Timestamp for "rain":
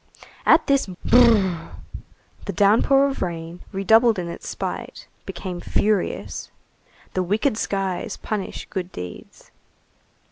3.21-3.59